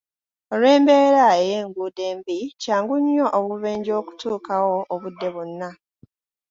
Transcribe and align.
Olw'embeera 0.53 1.25
ey'enguudo 1.43 2.01
embi, 2.11 2.37
kyangu 2.61 2.95
nnyo 3.01 3.25
obubenje 3.37 3.91
okutuukawo 4.01 4.75
obudde 4.93 5.27
bwonna. 5.33 5.69